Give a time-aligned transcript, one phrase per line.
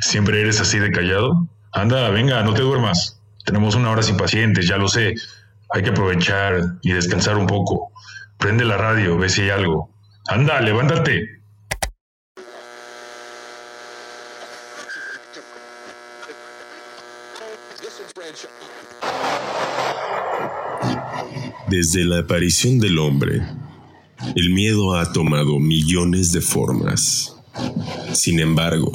[0.00, 1.48] ¿Siempre eres así de callado?
[1.72, 3.20] Anda, venga, no te duermas.
[3.44, 5.14] Tenemos una hora sin pacientes, ya lo sé.
[5.70, 7.92] Hay que aprovechar y descansar un poco.
[8.38, 9.90] Prende la radio, ve si hay algo.
[10.28, 11.38] Anda, levántate.
[21.68, 23.42] Desde la aparición del hombre,
[24.34, 27.36] el miedo ha tomado millones de formas.
[28.12, 28.90] Sin embargo,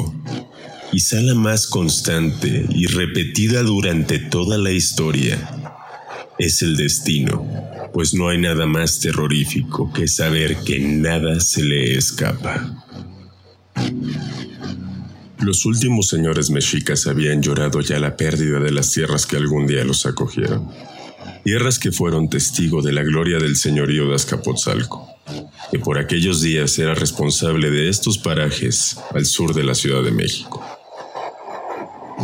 [0.94, 5.40] quizá la más constante y repetida durante toda la historia
[6.38, 7.44] es el destino,
[7.92, 12.86] pues no hay nada más terrorífico que saber que nada se le escapa.
[15.40, 19.84] Los últimos señores mexicas habían llorado ya la pérdida de las tierras que algún día
[19.84, 20.70] los acogieron,
[21.44, 25.10] tierras que fueron testigo de la gloria del señorío de Azcapotzalco,
[25.72, 30.12] que por aquellos días era responsable de estos parajes al sur de la Ciudad de
[30.12, 30.64] México.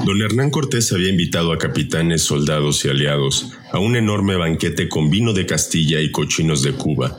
[0.05, 5.09] Don Hernán Cortés había invitado a capitanes, soldados y aliados a un enorme banquete con
[5.09, 7.17] vino de Castilla y cochinos de Cuba.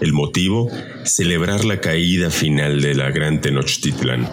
[0.00, 0.70] El motivo,
[1.04, 4.28] celebrar la caída final de la Gran Tenochtitlan.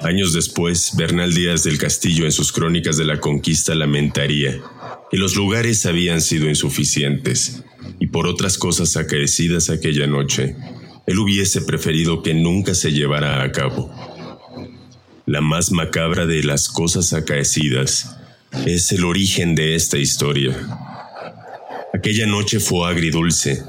[0.00, 4.60] Años después, Bernal Díaz del Castillo en sus crónicas de la conquista lamentaría
[5.10, 7.64] que los lugares habían sido insuficientes
[7.98, 10.56] y por otras cosas acaecidas aquella noche,
[11.06, 13.92] él hubiese preferido que nunca se llevara a cabo.
[15.30, 18.16] La más macabra de las cosas acaecidas
[18.66, 20.56] es el origen de esta historia.
[21.94, 23.62] Aquella noche fue agridulce,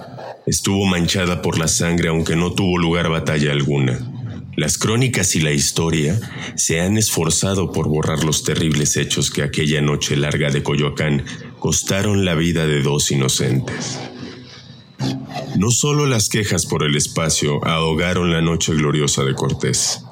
[0.48, 4.00] estuvo manchada por la sangre aunque no tuvo lugar batalla alguna.
[4.56, 6.20] Las crónicas y la historia
[6.56, 11.23] se han esforzado por borrar los terribles hechos que aquella noche larga de Coyoacán
[11.59, 14.00] costaron la vida de dos inocentes.
[15.59, 20.03] No solo las quejas por el espacio ahogaron la noche gloriosa de Cortés.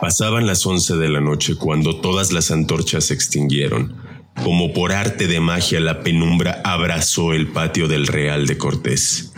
[0.00, 3.96] Pasaban las once de la noche cuando todas las antorchas se extinguieron.
[4.44, 9.32] Como por arte de magia la penumbra abrazó el patio del Real de Cortés.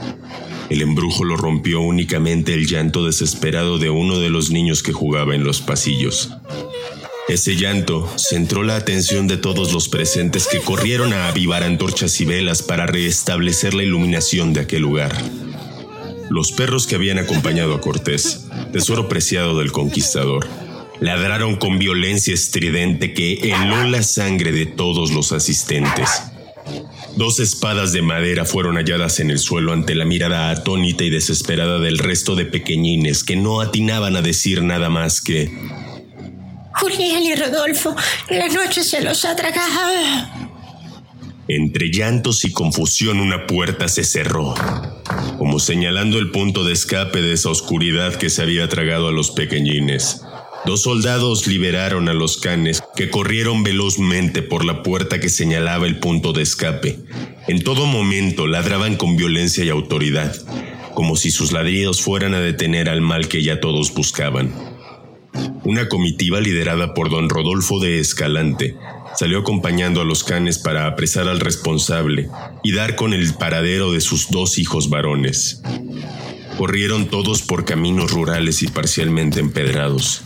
[0.69, 5.34] El embrujo lo rompió únicamente el llanto desesperado de uno de los niños que jugaba
[5.34, 6.31] en los pasillos.
[7.28, 12.25] Ese llanto centró la atención de todos los presentes que corrieron a avivar antorchas y
[12.25, 15.16] velas para restablecer la iluminación de aquel lugar.
[16.30, 20.46] Los perros que habían acompañado a Cortés, tesoro preciado del conquistador,
[21.00, 26.22] ladraron con violencia estridente que heló la sangre de todos los asistentes.
[27.16, 31.80] Dos espadas de madera fueron halladas en el suelo ante la mirada atónita y desesperada
[31.80, 35.50] del resto de pequeñines que no atinaban a decir nada más que...
[36.74, 37.97] Julián y Rodolfo,
[38.30, 40.50] la noche se los ha tragado.
[41.52, 44.54] Entre llantos y confusión una puerta se cerró,
[45.50, 49.33] como señalando el punto de escape de esa oscuridad que se había tragado a los
[49.33, 50.22] pequeñines.
[50.65, 55.99] Dos soldados liberaron a los canes que corrieron velozmente por la puerta que señalaba el
[55.99, 57.00] punto de escape.
[57.49, 60.37] En todo momento ladraban con violencia y autoridad,
[60.94, 64.55] como si sus ladridos fueran a detener al mal que ya todos buscaban.
[65.65, 68.77] Una comitiva liderada por don Rodolfo de Escalante
[69.20, 72.31] salió acompañando a los canes para apresar al responsable
[72.62, 75.60] y dar con el paradero de sus dos hijos varones.
[76.56, 80.22] Corrieron todos por caminos rurales y parcialmente empedrados,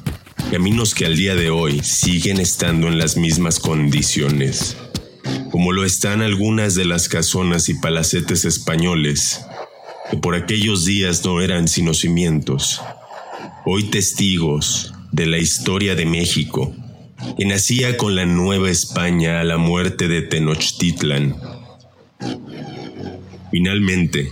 [0.53, 4.77] caminos que al día de hoy siguen estando en las mismas condiciones,
[5.50, 9.44] como lo están algunas de las casonas y palacetes españoles,
[10.09, 12.81] que por aquellos días no eran sino cimientos,
[13.66, 16.72] hoy testigos de la historia de México
[17.37, 21.37] que nacía con la Nueva España a la muerte de Tenochtitlan.
[23.51, 24.31] Finalmente,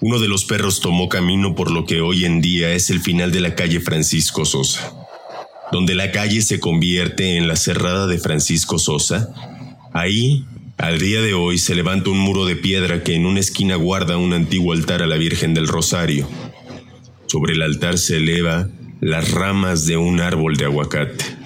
[0.00, 3.30] uno de los perros tomó camino por lo que hoy en día es el final
[3.30, 4.92] de la calle Francisco Sosa,
[5.70, 9.28] donde la calle se convierte en la cerrada de Francisco Sosa.
[9.92, 10.44] Ahí,
[10.76, 14.16] al día de hoy, se levanta un muro de piedra que en una esquina guarda
[14.16, 16.28] un antiguo altar a la Virgen del Rosario.
[17.26, 18.68] Sobre el altar se eleva
[19.00, 21.41] las ramas de un árbol de aguacate.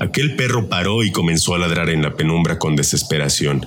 [0.00, 3.66] Aquel perro paró y comenzó a ladrar en la penumbra con desesperación.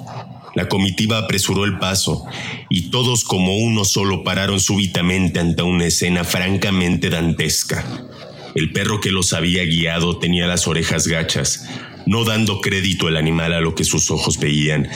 [0.56, 2.26] La comitiva apresuró el paso
[2.70, 7.86] y todos como uno solo pararon súbitamente ante una escena francamente dantesca.
[8.56, 11.68] El perro que los había guiado tenía las orejas gachas,
[12.06, 14.88] no dando crédito el animal a lo que sus ojos veían.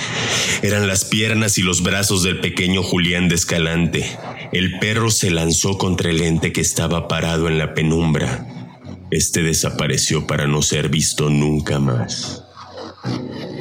[0.61, 4.17] Eran las piernas y los brazos del pequeño Julián de Escalante.
[4.53, 8.45] El perro se lanzó contra el ente que estaba parado en la penumbra.
[9.11, 12.43] Este desapareció para no ser visto nunca más.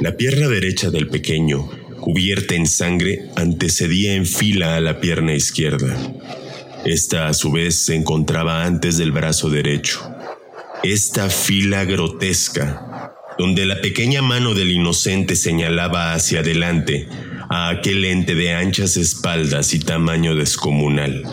[0.01, 1.69] La pierna derecha del pequeño,
[2.01, 5.97] cubierta en sangre, antecedía en fila a la pierna izquierda.
[6.85, 10.01] Esta a su vez se encontraba antes del brazo derecho.
[10.85, 17.09] esta fila grotesca, donde la pequeña mano del inocente señalaba hacia adelante
[17.51, 21.25] a aquel ente de anchas espaldas y tamaño descomunal.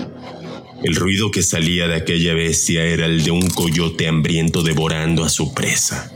[0.83, 5.29] El ruido que salía de aquella bestia era el de un coyote hambriento devorando a
[5.29, 6.11] su presa.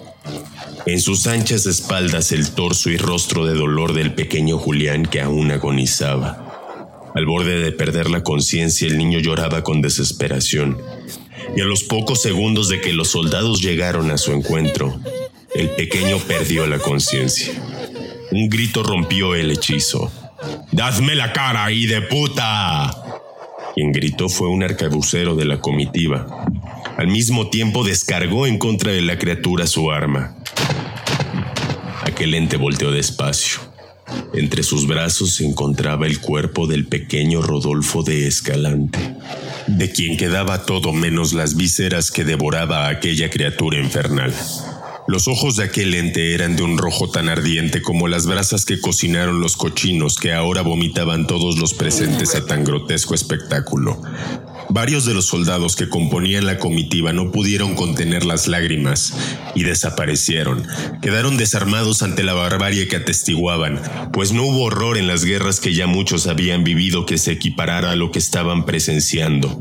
[0.86, 5.52] En sus anchas espaldas el torso y rostro de dolor del pequeño Julián que aún
[5.52, 7.12] agonizaba.
[7.16, 10.78] Al borde de perder la conciencia, el niño lloraba con desesperación.
[11.56, 15.00] Y a los pocos segundos de que los soldados llegaron a su encuentro,
[15.56, 17.54] el pequeño perdió la conciencia.
[18.32, 20.12] Un grito rompió el hechizo.
[20.72, 23.09] ¡Dadme la cara, ahí de puta!
[23.80, 26.46] Quien gritó fue un arcabucero de la comitiva.
[26.98, 30.36] Al mismo tiempo descargó en contra de la criatura su arma.
[32.02, 33.62] Aquel ente volteó despacio.
[34.34, 39.00] Entre sus brazos se encontraba el cuerpo del pequeño Rodolfo de Escalante,
[39.68, 44.34] de quien quedaba todo menos las vísceras que devoraba a aquella criatura infernal.
[45.10, 48.80] Los ojos de aquel ente eran de un rojo tan ardiente como las brasas que
[48.80, 54.00] cocinaron los cochinos que ahora vomitaban todos los presentes a tan grotesco espectáculo.
[54.70, 59.16] Varios de los soldados que componían la comitiva no pudieron contener las lágrimas
[59.56, 60.68] y desaparecieron.
[61.02, 63.82] Quedaron desarmados ante la barbarie que atestiguaban,
[64.14, 67.94] pues no hubo horror en las guerras que ya muchos habían vivido que se equiparara
[67.94, 69.60] a lo que estaban presenciando.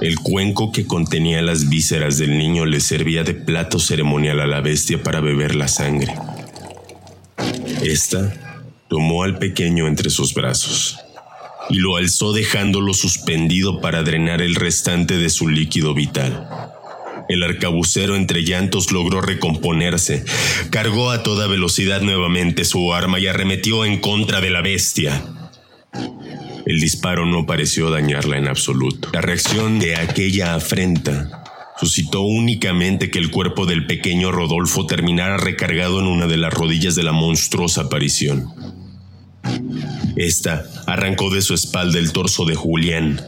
[0.00, 4.60] El cuenco que contenía las vísceras del niño le servía de plato ceremonial a la
[4.60, 6.14] bestia para beber la sangre.
[7.82, 8.32] Esta
[8.88, 10.98] tomó al pequeño entre sus brazos
[11.68, 16.48] y lo alzó dejándolo suspendido para drenar el restante de su líquido vital.
[17.28, 20.24] El arcabucero entre llantos logró recomponerse,
[20.70, 25.22] cargó a toda velocidad nuevamente su arma y arremetió en contra de la bestia.
[26.70, 29.08] El disparo no pareció dañarla en absoluto.
[29.12, 31.42] La reacción de aquella afrenta
[31.80, 36.94] suscitó únicamente que el cuerpo del pequeño Rodolfo terminara recargado en una de las rodillas
[36.94, 38.54] de la monstruosa aparición.
[40.14, 43.20] Esta arrancó de su espalda el torso de Julián,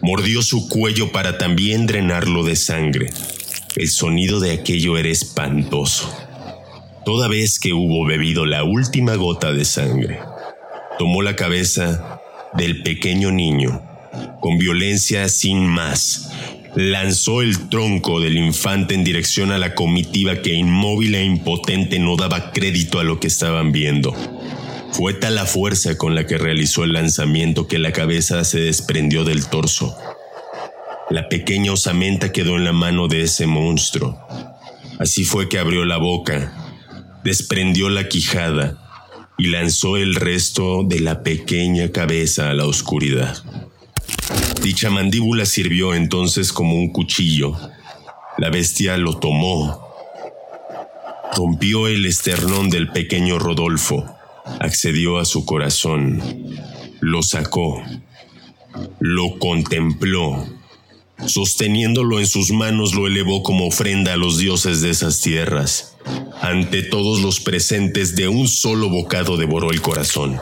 [0.00, 3.10] mordió su cuello para también drenarlo de sangre.
[3.76, 6.10] El sonido de aquello era espantoso.
[7.04, 10.18] Toda vez que hubo bebido la última gota de sangre,
[10.98, 12.15] tomó la cabeza
[12.54, 13.82] del pequeño niño,
[14.40, 16.30] con violencia sin más,
[16.74, 22.16] lanzó el tronco del infante en dirección a la comitiva que inmóvil e impotente no
[22.16, 24.14] daba crédito a lo que estaban viendo.
[24.92, 29.24] Fue tal la fuerza con la que realizó el lanzamiento que la cabeza se desprendió
[29.24, 29.96] del torso.
[31.10, 34.18] La pequeña osamenta quedó en la mano de ese monstruo.
[34.98, 36.52] Así fue que abrió la boca,
[37.24, 38.85] desprendió la quijada
[39.38, 43.36] y lanzó el resto de la pequeña cabeza a la oscuridad.
[44.62, 47.56] Dicha mandíbula sirvió entonces como un cuchillo.
[48.38, 49.86] La bestia lo tomó,
[51.36, 54.16] rompió el esternón del pequeño Rodolfo
[54.60, 56.22] accedió a su corazón,
[57.00, 57.82] lo sacó,
[59.00, 60.46] lo contempló,
[61.26, 65.95] sosteniéndolo en sus manos lo elevó como ofrenda a los dioses de esas tierras.
[66.40, 70.40] Ante todos los presentes de un solo bocado devoró el corazón.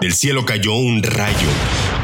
[0.00, 1.48] Del cielo cayó un rayo,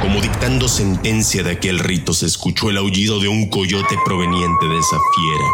[0.03, 4.79] como dictando sentencia de aquel rito se escuchó el aullido de un coyote proveniente de
[4.79, 5.51] esa fiera.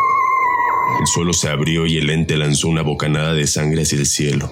[1.01, 4.51] El suelo se abrió y el ente lanzó una bocanada de sangre hacia el cielo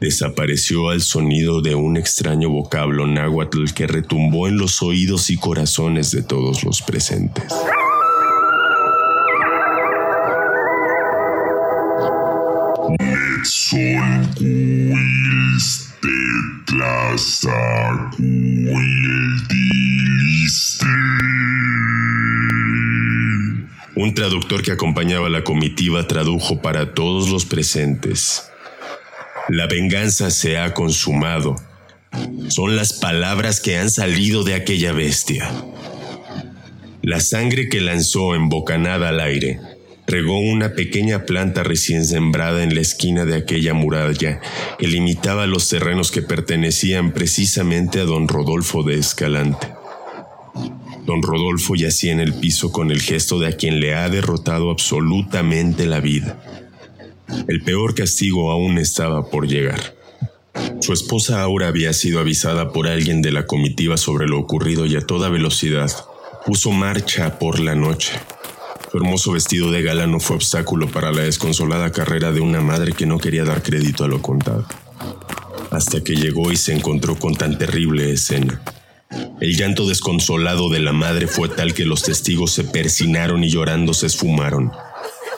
[0.00, 6.10] desapareció al sonido de un extraño vocablo náhuatl que retumbó en los oídos y corazones
[6.10, 7.44] de todos los presentes.
[23.96, 28.50] Un traductor que acompañaba a la comitiva tradujo para todos los presentes
[29.50, 31.56] la venganza se ha consumado.
[32.48, 35.50] Son las palabras que han salido de aquella bestia.
[37.02, 39.58] La sangre que lanzó en bocanada al aire
[40.10, 44.40] regó una pequeña planta recién sembrada en la esquina de aquella muralla
[44.76, 49.68] que limitaba los terrenos que pertenecían precisamente a don Rodolfo de Escalante.
[51.06, 54.70] Don Rodolfo yacía en el piso con el gesto de a quien le ha derrotado
[54.70, 56.42] absolutamente la vida.
[57.46, 59.94] El peor castigo aún estaba por llegar.
[60.80, 64.96] Su esposa Aura había sido avisada por alguien de la comitiva sobre lo ocurrido y
[64.96, 65.90] a toda velocidad
[66.44, 68.12] puso marcha por la noche.
[68.90, 72.92] Su hermoso vestido de gala no fue obstáculo para la desconsolada carrera de una madre
[72.92, 74.66] que no quería dar crédito a lo contado.
[75.70, 78.60] Hasta que llegó y se encontró con tan terrible escena.
[79.40, 83.94] El llanto desconsolado de la madre fue tal que los testigos se persinaron y llorando
[83.94, 84.72] se esfumaron,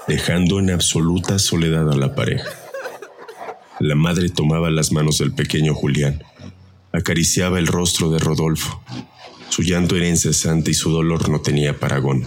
[0.09, 2.49] dejando en absoluta soledad a la pareja.
[3.81, 6.23] La madre tomaba las manos del pequeño Julián,
[6.91, 8.83] acariciaba el rostro de Rodolfo.
[9.51, 12.25] Su llanto era incesante y su dolor no tenía paragón.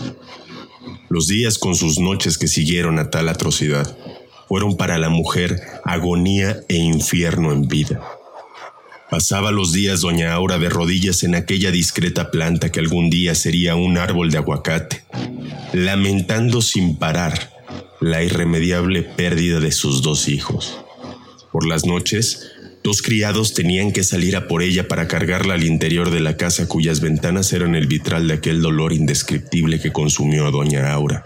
[1.09, 3.95] Los días con sus noches que siguieron a tal atrocidad
[4.47, 8.01] fueron para la mujer agonía e infierno en vida.
[9.09, 13.75] Pasaba los días doña Aura de rodillas en aquella discreta planta que algún día sería
[13.75, 15.03] un árbol de aguacate,
[15.73, 17.51] lamentando sin parar
[18.01, 20.79] la irremediable pérdida de sus dos hijos.
[21.51, 22.51] Por las noches,
[22.85, 26.69] dos criados tenían que salir a por ella para cargarla al interior de la casa
[26.69, 31.25] cuyas ventanas eran el vitral de aquel dolor indescriptible que consumió a doña Aura.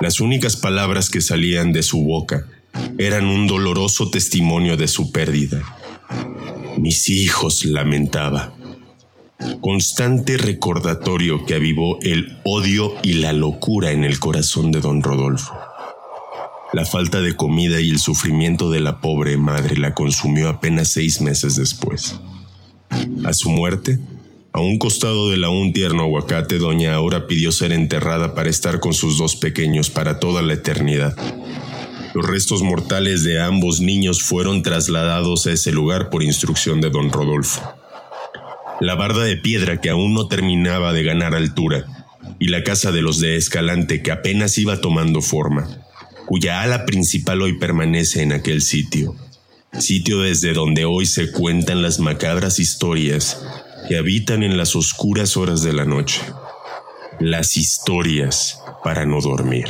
[0.00, 2.46] Las únicas palabras que salían de su boca
[2.96, 5.62] eran un doloroso testimonio de su pérdida
[6.80, 8.54] mis hijos, lamentaba.
[9.60, 15.54] Constante recordatorio que avivó el odio y la locura en el corazón de don Rodolfo.
[16.72, 21.20] La falta de comida y el sufrimiento de la pobre madre la consumió apenas seis
[21.20, 22.20] meses después.
[23.24, 23.98] A su muerte,
[24.52, 28.94] a un costado del aún tierno aguacate, doña Aura pidió ser enterrada para estar con
[28.94, 31.16] sus dos pequeños para toda la eternidad.
[32.14, 37.10] Los restos mortales de ambos niños fueron trasladados a ese lugar por instrucción de don
[37.10, 37.62] Rodolfo.
[38.80, 41.84] La barda de piedra que aún no terminaba de ganar altura
[42.38, 45.68] y la casa de los de Escalante que apenas iba tomando forma,
[46.30, 49.16] cuya ala principal hoy permanece en aquel sitio,
[49.76, 53.44] sitio desde donde hoy se cuentan las macabras historias
[53.88, 56.22] que habitan en las oscuras horas de la noche.
[57.18, 59.66] Las historias para no dormir.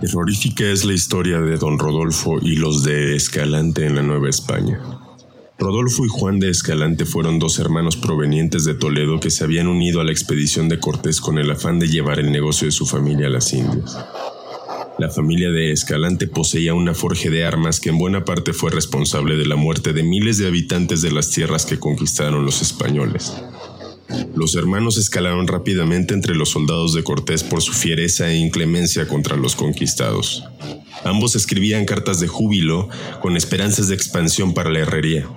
[0.00, 4.80] Terrorífica es la historia de don Rodolfo y los de Escalante en la Nueva España.
[5.60, 10.00] Rodolfo y Juan de Escalante fueron dos hermanos provenientes de Toledo que se habían unido
[10.00, 13.26] a la expedición de Cortés con el afán de llevar el negocio de su familia
[13.26, 13.98] a las Indias.
[14.98, 19.36] La familia de Escalante poseía una forje de armas que en buena parte fue responsable
[19.36, 23.34] de la muerte de miles de habitantes de las tierras que conquistaron los españoles.
[24.34, 29.36] Los hermanos escalaron rápidamente entre los soldados de Cortés por su fiereza e inclemencia contra
[29.36, 30.44] los conquistados.
[31.04, 32.88] Ambos escribían cartas de júbilo
[33.20, 35.28] con esperanzas de expansión para la herrería.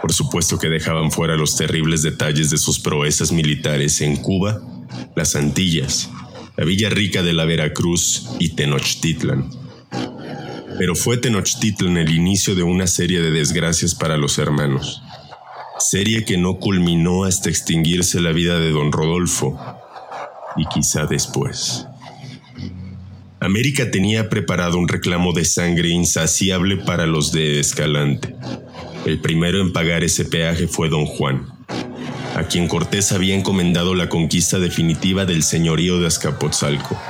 [0.00, 4.60] Por supuesto que dejaban fuera los terribles detalles de sus proezas militares en Cuba,
[5.14, 6.10] las Antillas,
[6.56, 9.50] la Villa Rica de la Veracruz y Tenochtitlan.
[10.78, 15.02] Pero fue Tenochtitlan el inicio de una serie de desgracias para los hermanos
[15.80, 19.58] serie que no culminó hasta extinguirse la vida de don Rodolfo,
[20.56, 21.86] y quizá después.
[23.40, 28.34] América tenía preparado un reclamo de sangre insaciable para los de Escalante.
[29.06, 31.46] El primero en pagar ese peaje fue don Juan,
[32.36, 37.00] a quien Cortés había encomendado la conquista definitiva del señorío de Azcapotzalco.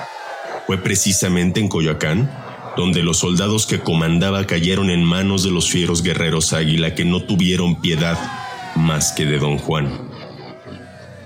[0.67, 2.31] Fue precisamente en Coyoacán
[2.77, 7.25] donde los soldados que comandaba cayeron en manos de los fieros guerreros águila que no
[7.25, 8.17] tuvieron piedad
[8.81, 9.89] más que de don Juan.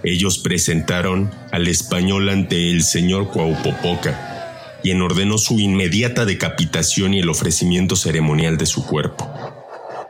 [0.02, 7.30] Ellos presentaron al español ante el señor Cuaupopoca, quien ordenó su inmediata decapitación y el
[7.30, 9.26] ofrecimiento ceremonial de su cuerpo,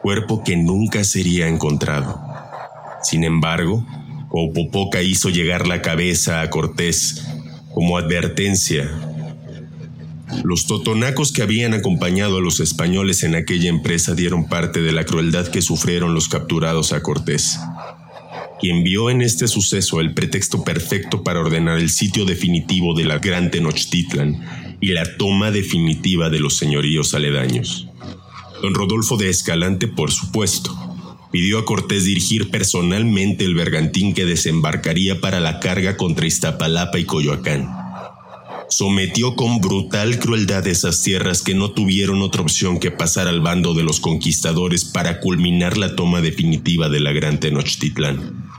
[0.02, 2.20] cuerpo que nunca sería encontrado.
[3.02, 3.86] Sin embargo,
[4.30, 7.24] Cuaupopoca hizo llegar la cabeza a Cortés
[7.72, 8.90] como advertencia
[10.42, 15.04] los totonacos que habían acompañado a los españoles en aquella empresa dieron parte de la
[15.04, 17.58] crueldad que sufrieron los capturados a Cortés,
[18.60, 23.18] quien vio en este suceso el pretexto perfecto para ordenar el sitio definitivo de la
[23.18, 27.88] Gran Tenochtitlan y la toma definitiva de los señoríos aledaños.
[28.62, 30.74] Don Rodolfo de Escalante, por supuesto,
[31.32, 37.04] pidió a Cortés dirigir personalmente el bergantín que desembarcaría para la carga contra Iztapalapa y
[37.04, 37.83] Coyoacán
[38.76, 43.72] sometió con brutal crueldad esas tierras que no tuvieron otra opción que pasar al bando
[43.72, 48.50] de los conquistadores para culminar la toma definitiva de la gran Tenochtitlán.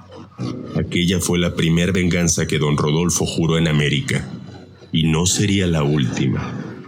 [0.78, 4.26] Aquella fue la primera venganza que don Rodolfo juró en América,
[4.94, 6.86] y no sería la última.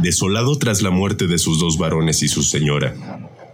[0.00, 2.94] Desolado tras la muerte de sus dos varones y su señora,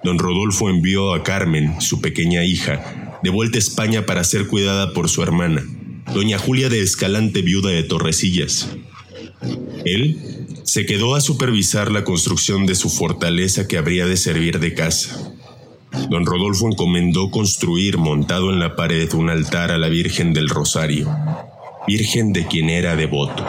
[0.05, 4.93] don Rodolfo envió a Carmen, su pequeña hija, de vuelta a España para ser cuidada
[4.93, 5.65] por su hermana,
[6.15, 8.69] doña Julia de Escalante, viuda de Torrecillas.
[9.85, 14.75] Él se quedó a supervisar la construcción de su fortaleza que habría de servir de
[14.75, 15.33] casa.
[16.09, 21.15] Don Rodolfo encomendó construir montado en la pared un altar a la Virgen del Rosario,
[21.87, 23.45] Virgen de quien era devoto.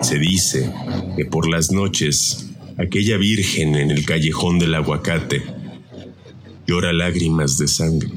[0.00, 0.72] Se dice
[1.16, 2.46] que por las noches
[2.78, 5.42] aquella Virgen en el callejón del aguacate
[6.66, 8.08] llora lágrimas de sangre.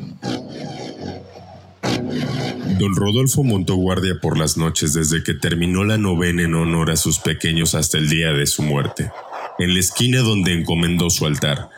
[2.79, 6.95] Don Rodolfo montó guardia por las noches desde que terminó la novena en honor a
[6.95, 9.09] sus pequeños hasta el día de su muerte.
[9.57, 11.69] En la esquina donde encomendó su altar,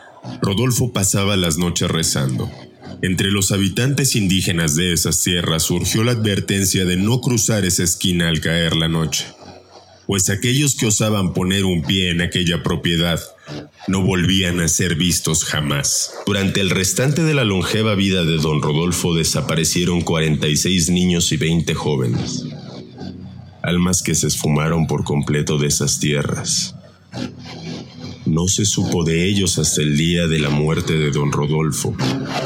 [0.42, 2.50] Rodolfo pasaba las noches rezando.
[3.00, 8.28] Entre los habitantes indígenas de esas tierras surgió la advertencia de no cruzar esa esquina
[8.28, 9.24] al caer la noche,
[10.06, 13.18] pues aquellos que osaban poner un pie en aquella propiedad
[13.88, 16.12] no volvían a ser vistos jamás.
[16.26, 21.74] Durante el restante de la longeva vida de don Rodolfo desaparecieron 46 niños y 20
[21.74, 22.44] jóvenes,
[23.62, 26.74] almas que se esfumaron por completo de esas tierras.
[28.26, 31.96] No se supo de ellos hasta el día de la muerte de don Rodolfo,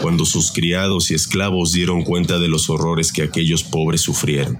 [0.00, 4.58] cuando sus criados y esclavos dieron cuenta de los horrores que aquellos pobres sufrieron.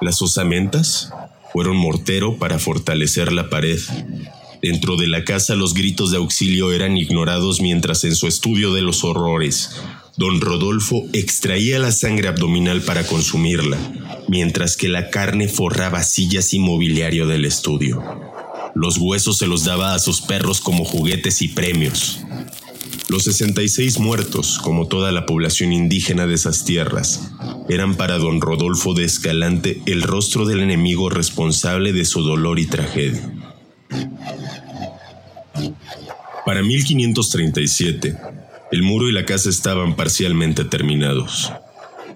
[0.00, 1.10] Las osamentas
[1.52, 3.78] fueron mortero para fortalecer la pared
[4.62, 8.82] Dentro de la casa los gritos de auxilio eran ignorados mientras en su estudio de
[8.82, 9.70] los horrores,
[10.16, 13.78] don Rodolfo extraía la sangre abdominal para consumirla,
[14.26, 18.02] mientras que la carne forraba sillas y mobiliario del estudio.
[18.74, 22.20] Los huesos se los daba a sus perros como juguetes y premios.
[23.08, 27.30] Los 66 muertos, como toda la población indígena de esas tierras,
[27.68, 32.66] eran para don Rodolfo de Escalante el rostro del enemigo responsable de su dolor y
[32.66, 33.47] tragedia.
[36.44, 38.16] Para 1537,
[38.72, 41.52] el muro y la casa estaban parcialmente terminados.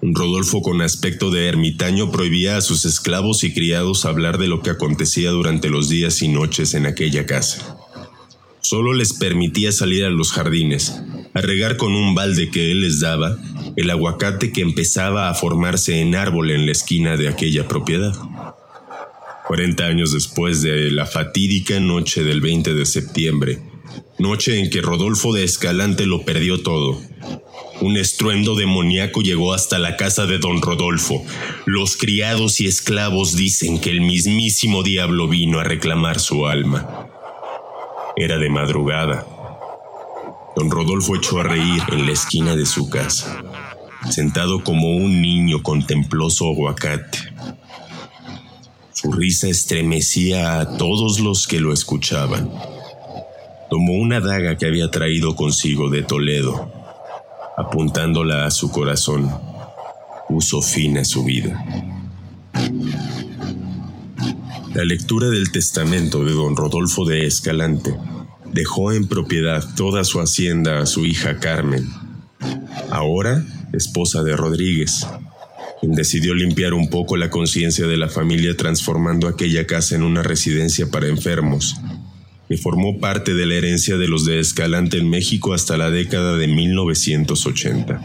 [0.01, 4.71] Rodolfo con aspecto de ermitaño prohibía a sus esclavos y criados hablar de lo que
[4.71, 7.77] acontecía durante los días y noches en aquella casa.
[8.59, 11.01] Solo les permitía salir a los jardines,
[11.33, 13.37] a regar con un balde que él les daba
[13.75, 18.13] el aguacate que empezaba a formarse en árbol en la esquina de aquella propiedad.
[19.47, 23.59] 40 años después de la fatídica noche del 20 de septiembre,
[24.17, 27.01] noche en que Rodolfo de Escalante lo perdió todo.
[27.81, 31.25] Un estruendo demoníaco llegó hasta la casa de don Rodolfo.
[31.65, 37.09] Los criados y esclavos dicen que el mismísimo diablo vino a reclamar su alma.
[38.15, 39.27] Era de madrugada.
[40.55, 43.43] Don Rodolfo echó a reír en la esquina de su casa.
[44.09, 47.32] Sentado como un niño contempló su aguacate.
[49.03, 52.49] Su risa estremecía a todos los que lo escuchaban.
[53.69, 56.71] Tomó una daga que había traído consigo de Toledo.
[57.57, 59.29] Apuntándola a su corazón,
[60.29, 61.65] puso fin a su vida.
[64.73, 67.93] La lectura del testamento de don Rodolfo de Escalante
[68.53, 71.89] dejó en propiedad toda su hacienda a su hija Carmen,
[72.89, 75.05] ahora esposa de Rodríguez,
[75.87, 80.89] decidió limpiar un poco la conciencia de la familia transformando aquella casa en una residencia
[80.89, 81.75] para enfermos,
[82.47, 86.37] que formó parte de la herencia de los de Escalante en México hasta la década
[86.37, 88.01] de 1980.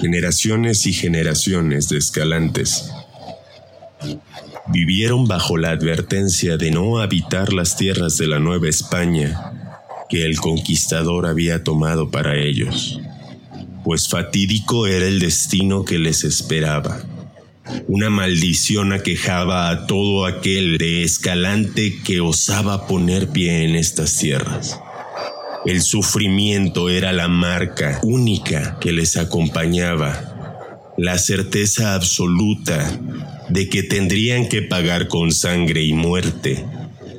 [0.00, 2.90] Generaciones y generaciones de Escalantes
[4.68, 9.52] vivieron bajo la advertencia de no habitar las tierras de la Nueva España
[10.08, 13.01] que el conquistador había tomado para ellos
[13.84, 17.02] pues fatídico era el destino que les esperaba.
[17.86, 24.78] Una maldición aquejaba a todo aquel de escalante que osaba poner pie en estas tierras.
[25.64, 32.98] El sufrimiento era la marca única que les acompañaba, la certeza absoluta
[33.48, 36.64] de que tendrían que pagar con sangre y muerte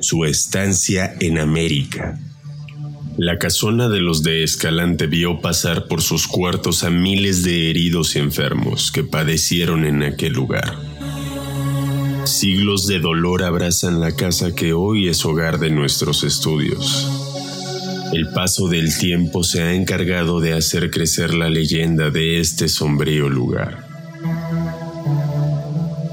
[0.00, 2.18] su estancia en América.
[3.16, 8.16] La casona de los de Escalante vio pasar por sus cuartos a miles de heridos
[8.16, 10.76] y enfermos que padecieron en aquel lugar.
[12.24, 17.08] Siglos de dolor abrazan la casa que hoy es hogar de nuestros estudios.
[18.12, 23.28] El paso del tiempo se ha encargado de hacer crecer la leyenda de este sombrío
[23.28, 23.86] lugar.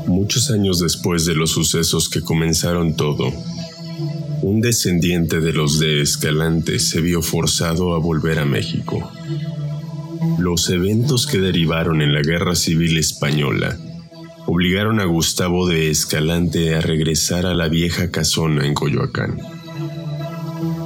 [0.05, 3.33] Muchos años después de los sucesos que comenzaron todo,
[4.41, 9.11] un descendiente de los de Escalante se vio forzado a volver a México.
[10.39, 13.77] Los eventos que derivaron en la Guerra Civil Española
[14.47, 19.37] obligaron a Gustavo de Escalante a regresar a la vieja casona en Coyoacán.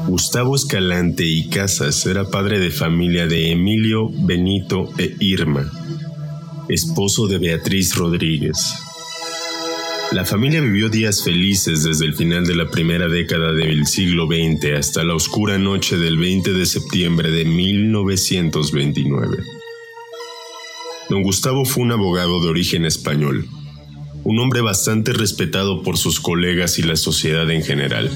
[0.07, 5.71] Gustavo Escalante y Casas era padre de familia de Emilio, Benito e Irma,
[6.69, 8.75] esposo de Beatriz Rodríguez,
[10.11, 14.77] la familia vivió días felices desde el final de la primera década del siglo XX
[14.77, 19.37] hasta la oscura noche del 20 de septiembre de 1929.
[21.09, 23.47] Don Gustavo fue un abogado de origen español,
[24.23, 28.09] un hombre bastante respetado por sus colegas y la sociedad en general.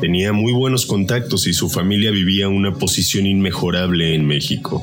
[0.00, 4.82] Tenía muy buenos contactos y su familia vivía una posición inmejorable en México.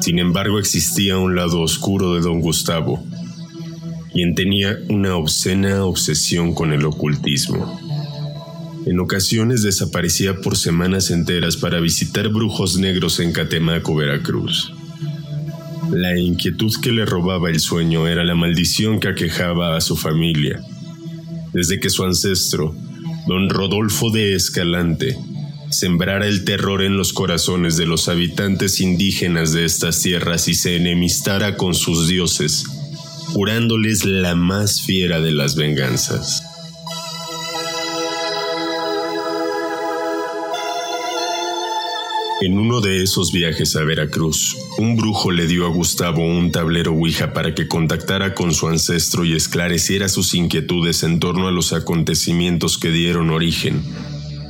[0.00, 3.04] Sin embargo, existía un lado oscuro de don Gustavo,
[4.12, 7.80] quien tenía una obscena obsesión con el ocultismo.
[8.84, 14.72] En ocasiones desaparecía por semanas enteras para visitar brujos negros en Catemaco, Veracruz.
[15.90, 20.60] La inquietud que le robaba el sueño era la maldición que aquejaba a su familia,
[21.52, 22.74] desde que su ancestro,
[23.28, 25.16] don Rodolfo de Escalante,
[25.70, 30.76] sembrara el terror en los corazones de los habitantes indígenas de estas tierras y se
[30.76, 32.64] enemistara con sus dioses,
[33.28, 36.42] jurándoles la más fiera de las venganzas.
[42.40, 46.92] En uno de esos viajes a Veracruz, un brujo le dio a Gustavo un tablero
[46.92, 51.72] Ouija para que contactara con su ancestro y esclareciera sus inquietudes en torno a los
[51.72, 53.80] acontecimientos que dieron origen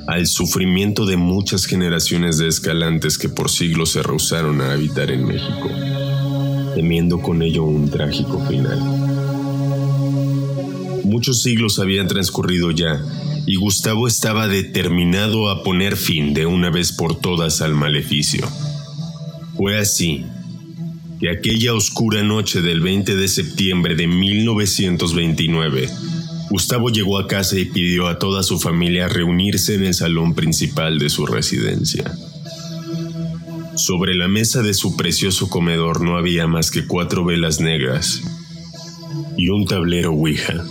[0.07, 5.27] al sufrimiento de muchas generaciones de escalantes que por siglos se rehusaron a habitar en
[5.27, 5.71] México,
[6.75, 8.79] temiendo con ello un trágico final.
[11.05, 13.01] Muchos siglos habían transcurrido ya
[13.47, 18.49] y Gustavo estaba determinado a poner fin de una vez por todas al maleficio.
[19.57, 20.25] Fue así
[21.21, 25.89] que aquella oscura noche del 20 de septiembre de 1929,
[26.51, 30.99] Gustavo llegó a casa y pidió a toda su familia reunirse en el salón principal
[30.99, 32.13] de su residencia.
[33.83, 38.23] Sobre la mesa de su precioso comedor no había más que cuatro velas negras
[39.37, 40.65] y un tablero Ouija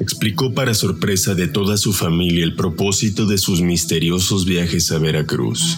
[0.00, 5.76] explicó para sorpresa de toda su familia el propósito de sus misteriosos viajes a Veracruz.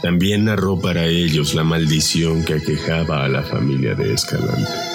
[0.00, 4.91] También narró para ellos la maldición que aquejaba a la familia de Escalante.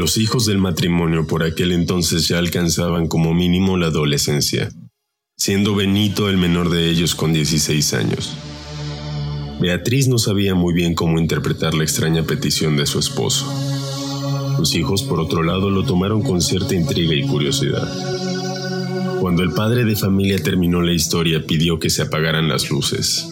[0.00, 4.70] Los hijos del matrimonio por aquel entonces ya alcanzaban como mínimo la adolescencia,
[5.36, 8.34] siendo Benito el menor de ellos con 16 años.
[9.60, 13.44] Beatriz no sabía muy bien cómo interpretar la extraña petición de su esposo.
[14.56, 17.86] Sus hijos, por otro lado, lo tomaron con cierta intriga y curiosidad.
[19.20, 23.28] Cuando el padre de familia terminó la historia, pidió que se apagaran las luces.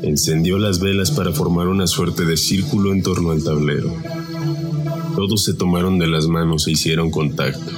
[0.00, 3.94] Encendió las velas para formar una suerte de círculo en torno al tablero.
[5.16, 7.72] Todos se tomaron de las manos e hicieron contacto.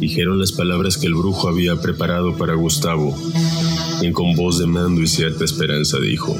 [0.00, 3.16] Dijeron las palabras que el brujo había preparado para Gustavo
[4.02, 6.36] quien con voz de mando y cierta esperanza dijo,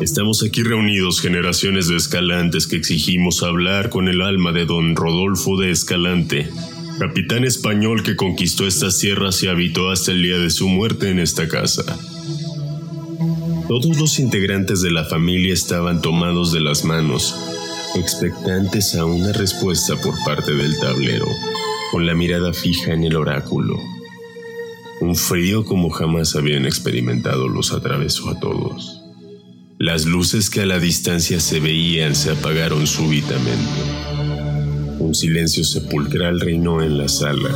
[0.00, 5.56] Estamos aquí reunidos generaciones de escalantes que exigimos hablar con el alma de don Rodolfo
[5.56, 6.50] de Escalante,
[6.98, 11.20] capitán español que conquistó estas tierras y habitó hasta el día de su muerte en
[11.20, 11.84] esta casa.
[13.68, 17.36] Todos los integrantes de la familia estaban tomados de las manos,
[17.94, 21.26] expectantes a una respuesta por parte del tablero,
[21.90, 23.78] con la mirada fija en el oráculo.
[25.00, 29.00] Un frío como jamás habían experimentado los atravesó a todos.
[29.78, 33.82] Las luces que a la distancia se veían se apagaron súbitamente.
[34.98, 37.50] Un silencio sepulcral reinó en la sala.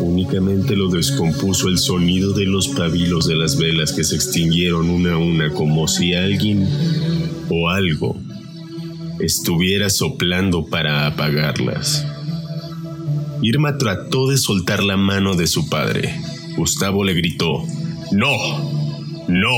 [0.00, 5.12] Únicamente lo descompuso el sonido de los pabilos de las velas que se extinguieron una
[5.12, 6.66] a una como si alguien
[7.50, 8.25] o algo
[9.20, 12.06] estuviera soplando para apagarlas.
[13.42, 16.18] Irma trató de soltar la mano de su padre.
[16.56, 17.62] Gustavo le gritó,
[18.12, 18.36] No,
[19.28, 19.50] no,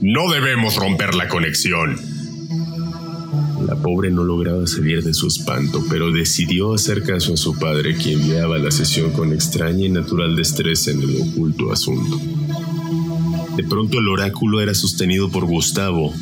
[0.00, 1.96] no debemos romper la conexión.
[3.66, 7.94] La pobre no lograba salir de su espanto, pero decidió hacer caso a su padre,
[7.94, 12.20] quien guiaba la sesión con extraña y natural destreza en el oculto asunto.
[13.56, 16.12] De pronto el oráculo era sostenido por Gustavo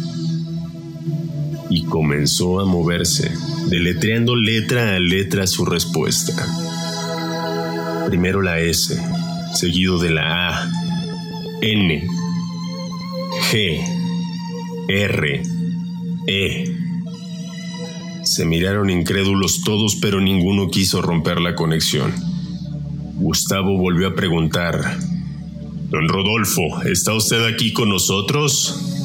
[1.70, 3.32] y comenzó a moverse,
[3.68, 6.34] deletreando letra a letra su respuesta.
[8.06, 8.98] Primero la S,
[9.54, 10.72] seguido de la A,
[11.60, 12.06] N,
[13.50, 13.80] G,
[14.88, 15.42] R,
[16.26, 16.64] E.
[18.22, 22.14] Se miraron incrédulos todos, pero ninguno quiso romper la conexión.
[23.14, 24.98] Gustavo volvió a preguntar,
[25.90, 28.97] Don Rodolfo, ¿está usted aquí con nosotros?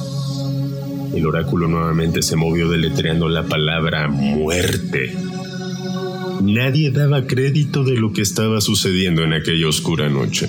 [1.13, 5.15] El oráculo nuevamente se movió deletreando la palabra muerte.
[6.41, 10.47] Nadie daba crédito de lo que estaba sucediendo en aquella oscura noche.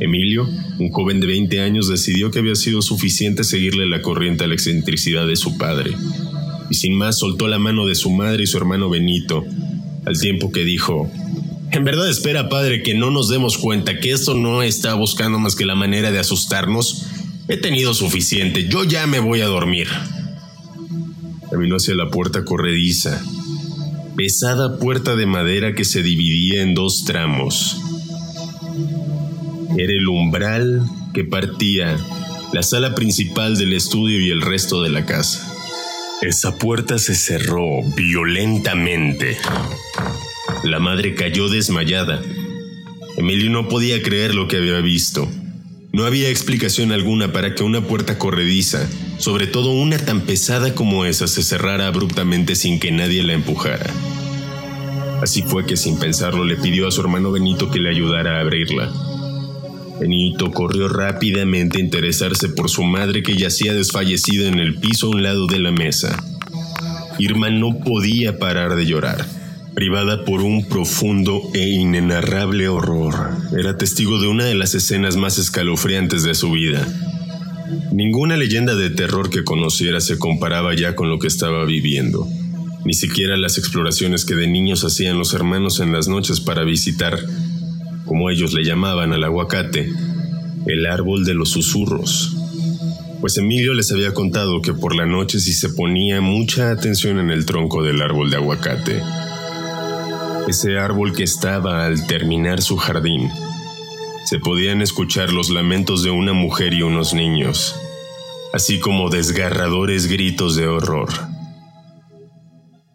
[0.00, 4.46] Emilio, un joven de 20 años, decidió que había sido suficiente seguirle la corriente a
[4.46, 5.92] la excentricidad de su padre,
[6.70, 9.44] y sin más soltó la mano de su madre y su hermano Benito,
[10.04, 11.10] al tiempo que dijo,
[11.72, 15.54] En verdad espera, padre, que no nos demos cuenta que esto no está buscando más
[15.54, 17.06] que la manera de asustarnos.
[17.48, 19.88] He tenido suficiente, yo ya me voy a dormir.
[21.50, 23.22] Caminó hacia la puerta corrediza,
[24.16, 27.80] pesada puerta de madera que se dividía en dos tramos.
[29.78, 30.82] Era el umbral
[31.14, 31.96] que partía
[32.52, 35.52] la sala principal del estudio y el resto de la casa.
[36.22, 39.36] Esa puerta se cerró violentamente.
[40.64, 42.22] La madre cayó desmayada.
[43.16, 45.28] Emilio no podía creer lo que había visto.
[45.96, 51.06] No había explicación alguna para que una puerta corrediza, sobre todo una tan pesada como
[51.06, 53.90] esa, se cerrara abruptamente sin que nadie la empujara.
[55.22, 58.40] Así fue que sin pensarlo le pidió a su hermano Benito que le ayudara a
[58.42, 58.92] abrirla.
[59.98, 65.10] Benito corrió rápidamente a interesarse por su madre que yacía desfallecida en el piso a
[65.12, 66.22] un lado de la mesa.
[67.18, 69.26] Irma no podía parar de llorar,
[69.76, 73.36] privada por un profundo e inenarrable horror.
[73.58, 76.88] Era testigo de una de las escenas más escalofriantes de su vida.
[77.92, 82.26] Ninguna leyenda de terror que conociera se comparaba ya con lo que estaba viviendo.
[82.86, 87.20] Ni siquiera las exploraciones que de niños hacían los hermanos en las noches para visitar
[88.06, 89.92] como ellos le llamaban al aguacate,
[90.66, 92.34] el árbol de los susurros.
[93.20, 97.30] Pues Emilio les había contado que por la noche si se ponía mucha atención en
[97.30, 99.02] el tronco del árbol de aguacate,
[100.48, 103.30] ese árbol que estaba al terminar su jardín,
[104.24, 107.76] se podían escuchar los lamentos de una mujer y unos niños,
[108.52, 111.08] así como desgarradores gritos de horror.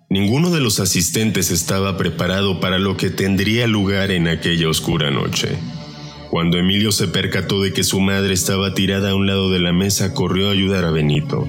[0.10, 5.58] Ninguno de los asistentes estaba preparado para lo que tendría lugar en aquella oscura noche.
[6.30, 9.72] Cuando Emilio se percató de que su madre estaba tirada a un lado de la
[9.72, 11.48] mesa, corrió a ayudar a Benito.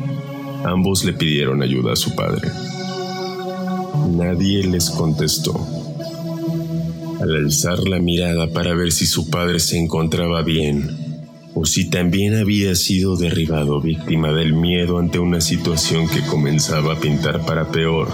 [0.65, 2.49] Ambos le pidieron ayuda a su padre.
[4.11, 5.82] Nadie les contestó.
[7.23, 11.23] Al alzar la mirada para ver si su padre se encontraba bien,
[11.55, 16.99] o si también había sido derribado víctima del miedo ante una situación que comenzaba a
[16.99, 18.09] pintar para peor.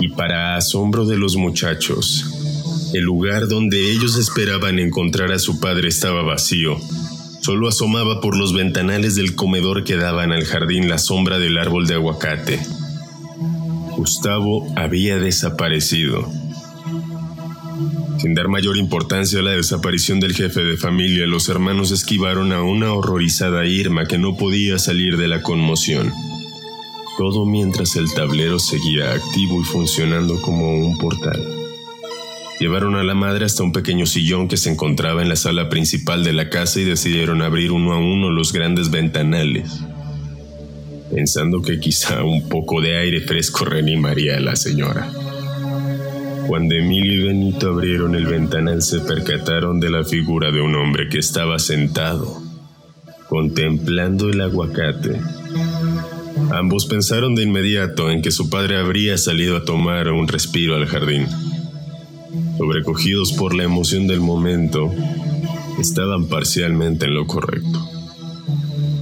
[0.00, 2.24] Y para asombro de los muchachos,
[2.94, 6.78] el lugar donde ellos esperaban encontrar a su padre estaba vacío.
[7.42, 11.86] Solo asomaba por los ventanales del comedor que daban al jardín la sombra del árbol
[11.86, 12.58] de aguacate.
[13.98, 16.41] Gustavo había desaparecido.
[18.22, 22.62] Sin dar mayor importancia a la desaparición del jefe de familia, los hermanos esquivaron a
[22.62, 26.12] una horrorizada Irma que no podía salir de la conmoción.
[27.18, 31.44] Todo mientras el tablero seguía activo y funcionando como un portal.
[32.60, 36.22] Llevaron a la madre hasta un pequeño sillón que se encontraba en la sala principal
[36.22, 39.80] de la casa y decidieron abrir uno a uno los grandes ventanales,
[41.12, 45.10] pensando que quizá un poco de aire fresco reanimaría a la señora.
[46.52, 51.08] Cuando Emilio y Benito abrieron el ventanal se percataron de la figura de un hombre
[51.08, 52.42] que estaba sentado,
[53.30, 55.18] contemplando el aguacate.
[56.50, 60.84] Ambos pensaron de inmediato en que su padre habría salido a tomar un respiro al
[60.84, 61.26] jardín.
[62.58, 64.92] Sobrecogidos por la emoción del momento,
[65.80, 67.80] estaban parcialmente en lo correcto.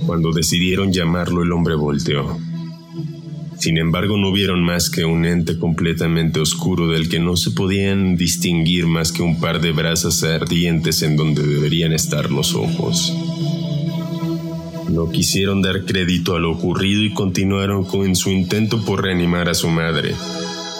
[0.06, 2.38] Cuando decidieron llamarlo, el hombre volteó
[3.60, 8.16] sin embargo, no vieron más que un ente completamente oscuro del que no se podían
[8.16, 13.14] distinguir más que un par de brasas ardientes en donde deberían estar los ojos.
[14.88, 19.54] No quisieron dar crédito a lo ocurrido y continuaron con su intento por reanimar a
[19.54, 20.14] su madre.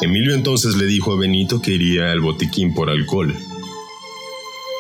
[0.01, 3.35] Emilio entonces le dijo a Benito que iría al botiquín por alcohol.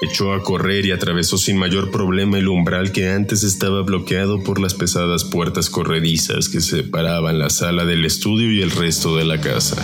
[0.02, 4.58] Echó a correr y atravesó sin mayor problema el umbral que antes estaba bloqueado por
[4.58, 9.40] las pesadas puertas corredizas que separaban la sala del estudio y el resto de la
[9.42, 9.76] casa.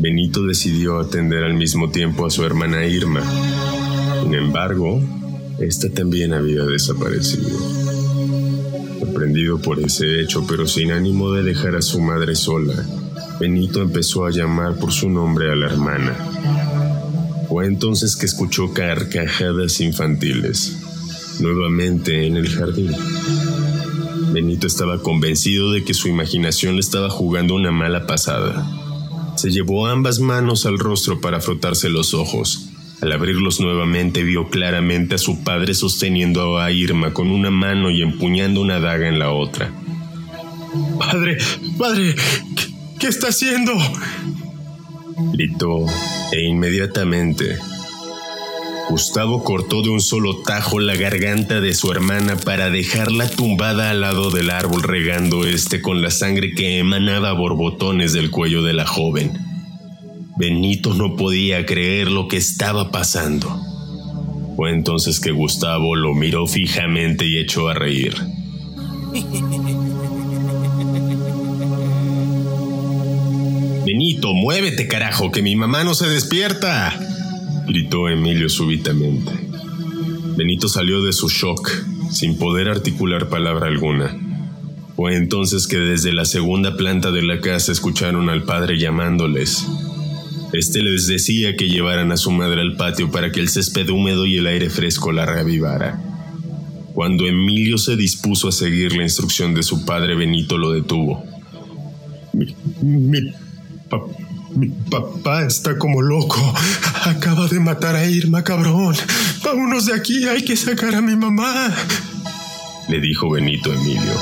[0.00, 3.22] Benito decidió atender al mismo tiempo a su hermana Irma.
[4.22, 5.00] Sin embargo,
[5.60, 7.58] esta también había desaparecido.
[8.98, 12.74] Sorprendido por ese hecho, pero sin ánimo de dejar a su madre sola,
[13.38, 16.16] Benito empezó a llamar por su nombre a la hermana.
[17.52, 20.74] Fue entonces que escuchó carcajadas infantiles,
[21.38, 22.90] nuevamente en el jardín.
[24.32, 28.66] Benito estaba convencido de que su imaginación le estaba jugando una mala pasada.
[29.36, 32.70] Se llevó ambas manos al rostro para frotarse los ojos.
[33.02, 38.00] Al abrirlos nuevamente vio claramente a su padre sosteniendo a Irma con una mano y
[38.00, 39.70] empuñando una daga en la otra.
[40.98, 41.36] Padre,
[41.76, 42.14] padre,
[42.98, 43.74] ¿qué, está haciendo?
[45.32, 45.86] Gritó
[46.32, 47.58] e inmediatamente
[48.92, 54.02] Gustavo cortó de un solo tajo la garganta de su hermana para dejarla tumbada al
[54.02, 58.86] lado del árbol regando este con la sangre que emanaba borbotones del cuello de la
[58.86, 59.32] joven.
[60.36, 63.60] Benito no podía creer lo que estaba pasando.
[64.56, 68.14] Fue entonces que Gustavo lo miró fijamente y echó a reír.
[73.84, 76.94] Benito, muévete, carajo, que mi mamá no se despierta.
[77.66, 79.32] gritó Emilio súbitamente.
[80.36, 81.68] Benito salió de su shock,
[82.10, 84.16] sin poder articular palabra alguna.
[84.94, 89.66] Fue entonces que desde la segunda planta de la casa escucharon al padre llamándoles.
[90.52, 94.26] Este les decía que llevaran a su madre al patio para que el césped húmedo
[94.26, 96.00] y el aire fresco la reavivara.
[96.92, 101.24] Cuando Emilio se dispuso a seguir la instrucción de su padre, Benito lo detuvo.
[102.34, 103.32] Mi, mi,
[104.54, 106.54] mi papá está como loco.
[107.04, 108.94] Acaba de matar a Irma, cabrón.
[109.44, 111.74] Vámonos de aquí, hay que sacar a mi mamá.
[112.88, 114.12] Le dijo Benito Emilio.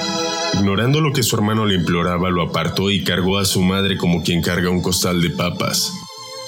[0.55, 4.23] Ignorando lo que su hermano le imploraba, lo apartó y cargó a su madre como
[4.23, 5.93] quien carga un costal de papas.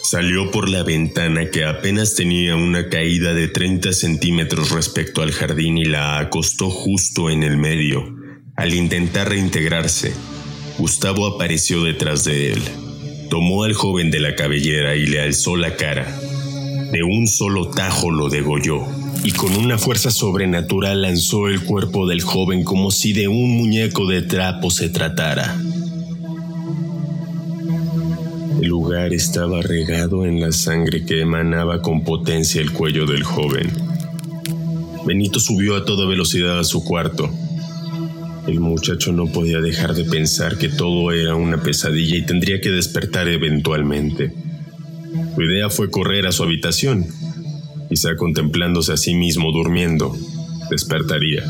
[0.02, 5.78] Salió por la ventana que apenas tenía una caída de 30 centímetros respecto al jardín
[5.78, 8.16] y la acostó justo en el medio.
[8.56, 10.12] Al intentar reintegrarse,
[10.78, 12.62] Gustavo apareció detrás de él.
[13.32, 16.04] Tomó al joven de la cabellera y le alzó la cara.
[16.92, 18.84] De un solo tajo lo degolló
[19.24, 24.06] y con una fuerza sobrenatural lanzó el cuerpo del joven como si de un muñeco
[24.06, 25.56] de trapo se tratara.
[28.60, 33.72] El lugar estaba regado en la sangre que emanaba con potencia el cuello del joven.
[35.06, 37.30] Benito subió a toda velocidad a su cuarto.
[38.46, 42.70] El muchacho no podía dejar de pensar que todo era una pesadilla y tendría que
[42.70, 44.32] despertar eventualmente.
[45.34, 47.06] Su idea fue correr a su habitación.
[47.88, 50.16] Quizá contemplándose a sí mismo durmiendo,
[50.70, 51.44] despertaría.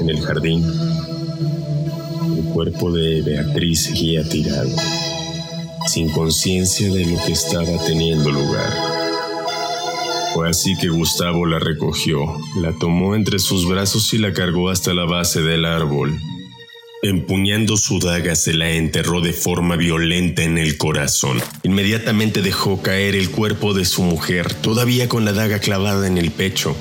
[0.00, 0.64] En el jardín,
[2.36, 4.70] el cuerpo de Beatriz seguía tirado
[5.86, 8.95] sin conciencia de lo que estaba teniendo lugar.
[10.36, 12.20] Fue así que Gustavo la recogió,
[12.60, 16.14] la tomó entre sus brazos y la cargó hasta la base del árbol.
[17.02, 21.40] Empuñando su daga se la enterró de forma violenta en el corazón.
[21.62, 26.30] Inmediatamente dejó caer el cuerpo de su mujer, todavía con la daga clavada en el
[26.30, 26.76] pecho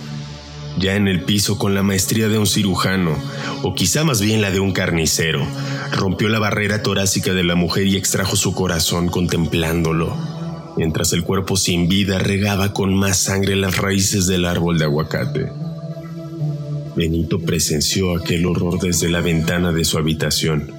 [0.77, 3.15] ya en el piso con la maestría de un cirujano,
[3.63, 5.45] o quizá más bien la de un carnicero.
[5.91, 10.15] Rompió la barrera torácica de la mujer y extrajo su corazón contemplándolo,
[10.77, 15.51] mientras el cuerpo sin vida regaba con más sangre las raíces del árbol de aguacate.
[16.95, 20.71] Benito presenció aquel horror desde la ventana de su habitación.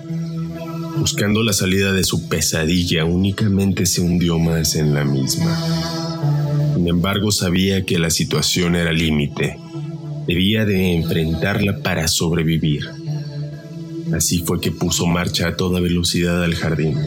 [0.99, 5.55] Buscando la salida de su pesadilla, únicamente se hundió más en la misma.
[6.75, 9.59] Sin embargo, sabía que la situación era límite
[10.27, 12.91] Debía de enfrentarla para sobrevivir.
[14.13, 16.99] Así fue que puso marcha a toda velocidad al jardín.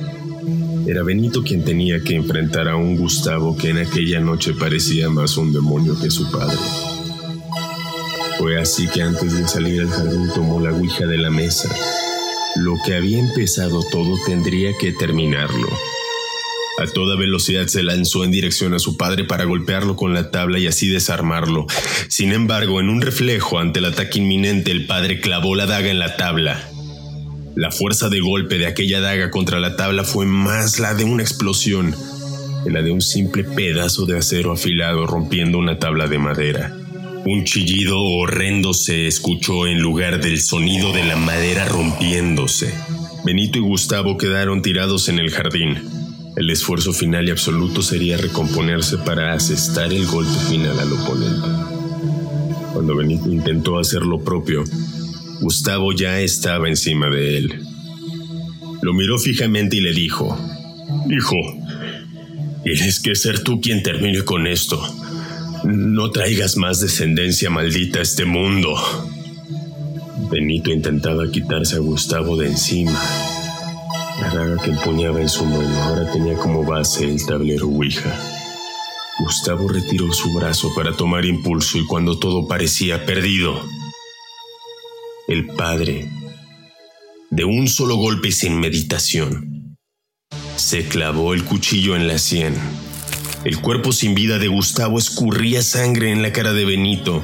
[0.90, 5.38] Era Benito quien tenía que enfrentar a un Gustavo que en aquella noche parecía más
[5.38, 6.58] un demonio que su padre.
[8.40, 11.70] Fue así que antes de salir al jardín tomó la ouija de la mesa.
[12.56, 15.68] Lo que había empezado todo tendría que terminarlo.
[16.80, 20.58] A toda velocidad se lanzó en dirección a su padre para golpearlo con la tabla
[20.58, 21.68] y así desarmarlo.
[22.08, 26.00] Sin embargo, en un reflejo ante el ataque inminente, el padre clavó la daga en
[26.00, 26.69] la tabla.
[27.56, 31.24] La fuerza de golpe de aquella daga contra la tabla fue más la de una
[31.24, 31.96] explosión
[32.64, 36.76] que la de un simple pedazo de acero afilado rompiendo una tabla de madera.
[37.26, 42.74] Un chillido horrendo se escuchó en lugar del sonido de la madera rompiéndose.
[43.26, 45.78] Benito y Gustavo quedaron tirados en el jardín.
[46.36, 51.48] El esfuerzo final y absoluto sería recomponerse para asestar el golpe final al oponente.
[52.74, 54.64] Cuando Benito intentó hacer lo propio,
[55.42, 57.60] Gustavo ya estaba encima de él.
[58.82, 60.38] Lo miró fijamente y le dijo,
[61.10, 61.36] Hijo,
[62.64, 64.82] tienes que ser tú quien termine con esto.
[65.64, 68.76] No traigas más descendencia maldita a este mundo.
[70.30, 73.02] Benito intentaba quitarse a Gustavo de encima,
[74.22, 78.16] la daga que empuñaba en su mano ahora tenía como base el tablero Ouija.
[79.20, 83.62] Gustavo retiró su brazo para tomar impulso y cuando todo parecía perdido,
[85.30, 86.10] el padre,
[87.30, 89.78] de un solo golpe sin meditación,
[90.58, 92.54] se clavó el cuchillo en la sien.
[93.46, 97.24] El cuerpo sin vida de Gustavo escurría sangre en la cara de Benito.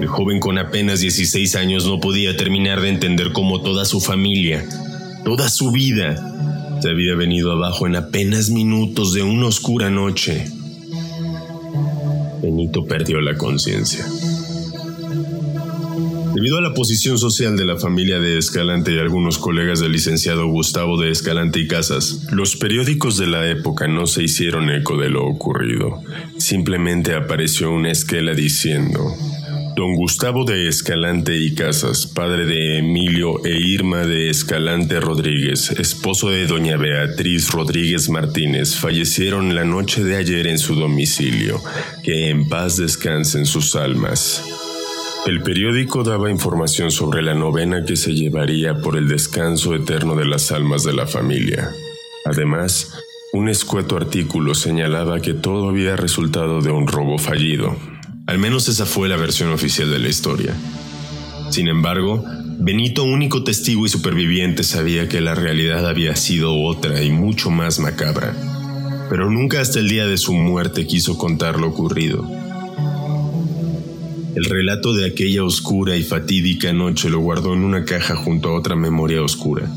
[0.00, 4.66] El joven con apenas 16 años no podía terminar de entender cómo toda su familia
[5.24, 6.16] Toda su vida
[6.80, 10.46] se había venido abajo en apenas minutos de una oscura noche.
[12.42, 14.04] Benito perdió la conciencia.
[16.34, 20.46] Debido a la posición social de la familia de Escalante y algunos colegas del licenciado
[20.46, 25.10] Gustavo de Escalante y Casas, los periódicos de la época no se hicieron eco de
[25.10, 26.00] lo ocurrido.
[26.38, 29.14] Simplemente apareció una esquela diciendo,
[29.76, 36.30] Don Gustavo de Escalante y Casas, padre de Emilio e Irma de Escalante Rodríguez, esposo
[36.30, 41.62] de doña Beatriz Rodríguez Martínez, fallecieron la noche de ayer en su domicilio.
[42.02, 44.42] Que en paz descansen sus almas.
[45.24, 50.24] El periódico daba información sobre la novena que se llevaría por el descanso eterno de
[50.24, 51.70] las almas de la familia.
[52.24, 52.92] Además,
[53.32, 57.76] un escueto artículo señalaba que todo había resultado de un robo fallido,
[58.26, 60.54] al menos esa fue la versión oficial de la historia.
[61.50, 62.24] Sin embargo,
[62.58, 67.78] Benito, único testigo y superviviente, sabía que la realidad había sido otra y mucho más
[67.78, 68.34] macabra,
[69.08, 72.41] pero nunca hasta el día de su muerte quiso contar lo ocurrido.
[74.34, 78.54] El relato de aquella oscura y fatídica noche lo guardó en una caja junto a
[78.54, 79.70] otra memoria oscura.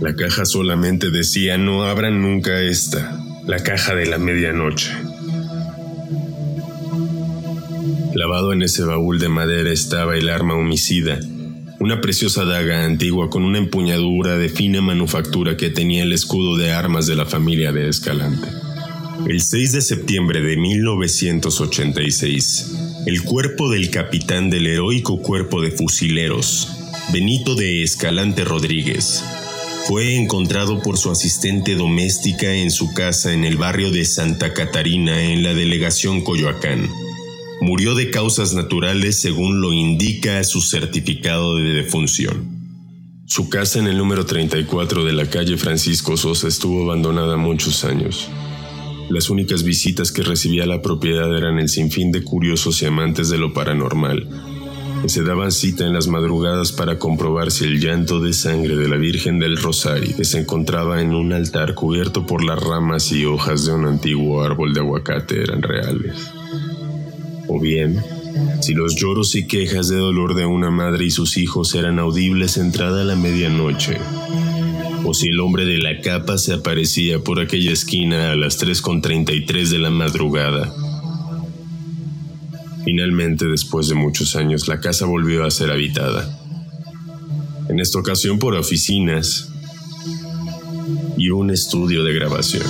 [0.00, 3.16] La caja solamente decía no abran nunca esta,
[3.46, 4.90] la caja de la medianoche.
[8.12, 11.20] Clavado en ese baúl de madera estaba el arma homicida,
[11.78, 16.72] una preciosa daga antigua con una empuñadura de fina manufactura que tenía el escudo de
[16.72, 18.48] armas de la familia de Escalante.
[19.26, 26.68] El 6 de septiembre de 1986, el cuerpo del capitán del heroico cuerpo de fusileros,
[27.12, 29.24] Benito de Escalante Rodríguez,
[29.86, 35.22] fue encontrado por su asistente doméstica en su casa en el barrio de Santa Catarina
[35.22, 36.88] en la delegación Coyoacán
[37.60, 42.58] murió de causas naturales según lo indica su certificado de defunción.
[43.26, 48.28] Su casa en el número 34 de la calle Francisco Sosa estuvo abandonada muchos años.
[49.10, 53.38] Las únicas visitas que recibía la propiedad eran el sinfín de curiosos y amantes de
[53.38, 54.28] lo paranormal,
[55.02, 58.88] que se daban cita en las madrugadas para comprobar si el llanto de sangre de
[58.88, 63.24] la Virgen del Rosario, que se encontraba en un altar cubierto por las ramas y
[63.24, 66.30] hojas de un antiguo árbol de aguacate, eran reales.
[67.48, 68.00] O bien,
[68.60, 72.58] si los lloros y quejas de dolor de una madre y sus hijos eran audibles
[72.58, 73.98] entrada la medianoche,
[75.04, 79.68] o si el hombre de la capa se aparecía por aquella esquina a las 3.33
[79.68, 80.72] de la madrugada.
[82.84, 86.38] Finalmente, después de muchos años, la casa volvió a ser habitada.
[87.68, 89.50] En esta ocasión por oficinas
[91.16, 92.64] y un estudio de grabación.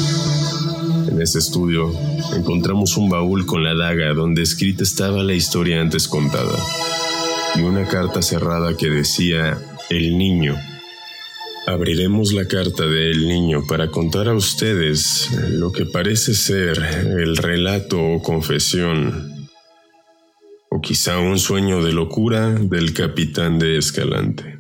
[1.08, 1.92] En ese estudio
[2.36, 6.58] encontramos un baúl con la daga donde escrita estaba la historia antes contada
[7.56, 9.58] y una carta cerrada que decía
[9.88, 10.56] El niño.
[11.70, 16.76] Abriremos la carta de El niño para contar a ustedes lo que parece ser
[17.16, 19.48] el relato o confesión
[20.68, 24.59] o quizá un sueño de locura del capitán de Escalante.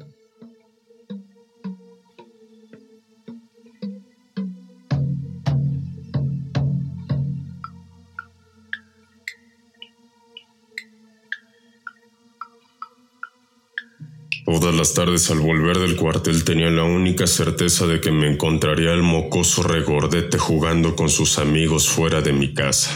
[14.52, 18.92] Todas las tardes al volver del cuartel tenía la única certeza de que me encontraría
[18.92, 22.90] el mocoso regordete jugando con sus amigos fuera de mi casa.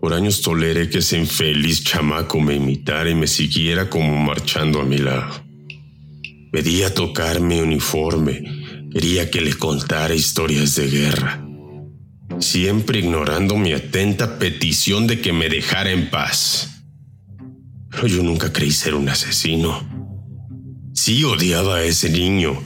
[0.00, 4.84] Por años toleré que ese infeliz chamaco me imitara y me siguiera como marchando a
[4.84, 5.44] mi lado.
[6.50, 8.42] Pedía tocar mi uniforme,
[8.92, 11.46] quería que le contara historias de guerra,
[12.40, 16.82] siempre ignorando mi atenta petición de que me dejara en paz.
[17.92, 19.93] Pero yo nunca creí ser un asesino.
[20.94, 22.62] Sí odiaba a ese niño,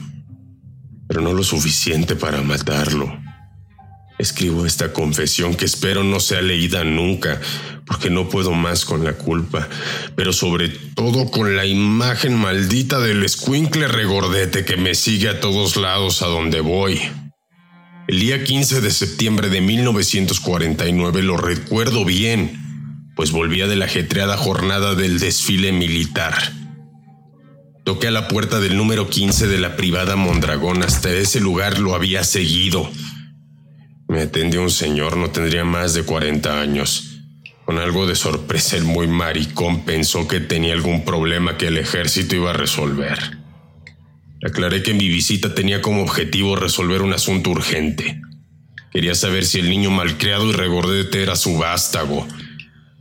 [1.07, 3.11] pero no lo suficiente para matarlo.
[4.19, 7.41] Escribo esta confesión que espero no sea leída nunca,
[7.87, 9.67] porque no puedo más con la culpa,
[10.15, 15.75] pero sobre todo con la imagen maldita del escuincle regordete que me sigue a todos
[15.75, 17.01] lados a donde voy.
[18.07, 24.37] El día 15 de septiembre de 1949 lo recuerdo bien, pues volvía de la ajetreada
[24.37, 26.58] jornada del desfile militar.
[27.89, 30.83] Toqué a la puerta del número 15 de la privada Mondragón.
[30.83, 32.87] Hasta ese lugar lo había seguido.
[34.07, 37.23] Me atendió un señor, no tendría más de 40 años.
[37.65, 42.35] Con algo de sorpresa, el muy maricón pensó que tenía algún problema que el ejército
[42.35, 43.17] iba a resolver.
[44.45, 48.21] Aclaré que mi visita tenía como objetivo resolver un asunto urgente.
[48.91, 52.27] Quería saber si el niño malcriado y regordete era su vástago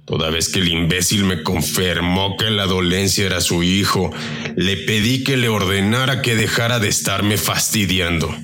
[0.08, 4.10] Toda vez que el imbécil me confirmó que la dolencia era su hijo,
[4.56, 8.34] le pedí que le ordenara que dejara de estarme fastidiando.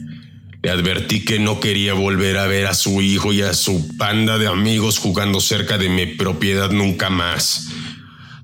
[0.63, 4.37] Le advertí que no quería volver a ver a su hijo y a su panda
[4.37, 7.71] de amigos jugando cerca de mi propiedad nunca más.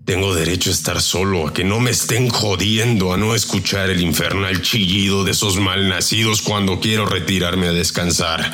[0.07, 4.01] Tengo derecho a estar solo, a que no me estén jodiendo, a no escuchar el
[4.01, 8.51] infernal chillido de esos malnacidos cuando quiero retirarme a descansar.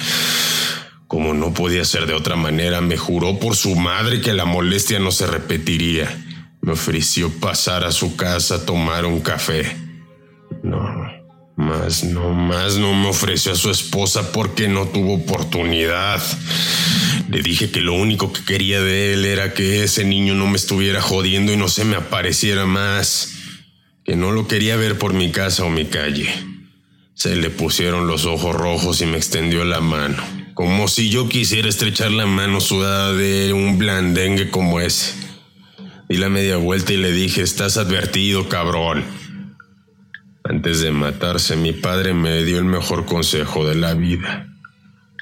[1.06, 4.98] Como no podía ser de otra manera, me juró por su madre que la molestia
[4.98, 6.24] no se repetiría.
[6.60, 9.76] Me ofreció pasar a su casa a tomar un café.
[10.62, 10.82] No,
[11.56, 16.20] más, no más no me ofreció a su esposa porque no tuvo oportunidad.
[17.28, 20.56] Le dije que lo único que quería de él era que ese niño no me
[20.56, 23.32] estuviera jodiendo y no se me apareciera más.
[24.04, 26.28] Que no lo quería ver por mi casa o mi calle.
[27.14, 30.22] Se le pusieron los ojos rojos y me extendió la mano,
[30.56, 35.12] como si yo quisiera estrechar la mano sudada de un blandengue como ese.
[36.08, 39.04] Di la media vuelta y le dije, estás advertido, cabrón.
[40.44, 44.46] Antes de matarse, mi padre me dio el mejor consejo de la vida.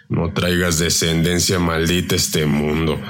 [0.09, 3.03] No traigas descendencia maldita a este mundo.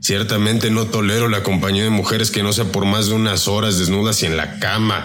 [0.00, 3.78] Ciertamente no tolero la compañía de mujeres que no sea por más de unas horas
[3.78, 5.04] desnudas y en la cama.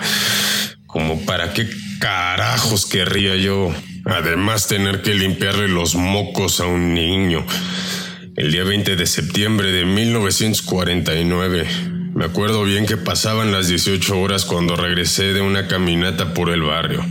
[0.87, 1.69] Como para qué
[1.99, 3.73] carajos querría yo.
[4.05, 7.45] Además tener que limpiarle los mocos a un niño.
[8.35, 11.67] El día 20 de septiembre de 1949
[12.13, 16.61] me acuerdo bien que pasaban las 18 horas cuando regresé de una caminata por el
[16.61, 17.05] barrio.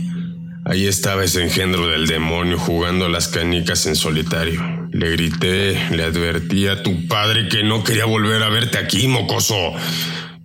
[0.63, 4.61] Ahí estaba ese engendro del demonio jugando las canicas en solitario.
[4.91, 9.73] Le grité, le advertí a tu padre que no quería volver a verte aquí, mocoso.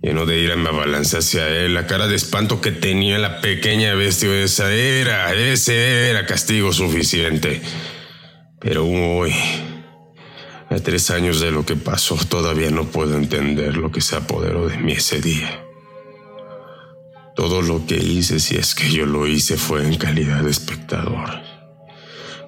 [0.07, 1.73] Lleno de ira me abalancé hacia él.
[1.73, 7.61] La cara de espanto que tenía la pequeña bestia esa era, ese era castigo suficiente.
[8.61, 9.33] Pero hoy,
[10.69, 14.69] a tres años de lo que pasó, todavía no puedo entender lo que se apoderó
[14.69, 15.65] de mí ese día.
[17.35, 21.56] Todo lo que hice, si es que yo lo hice, fue en calidad de espectador.